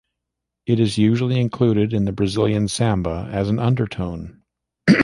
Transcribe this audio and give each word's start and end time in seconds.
It 0.65 0.79
is 0.79 0.97
usually 0.97 1.39
included 1.39 1.93
in 1.93 2.05
the 2.05 2.11
Brazilian 2.11 2.67
Samba 2.67 3.29
as 3.31 3.49
an 3.49 3.59
undertone. 3.59 4.41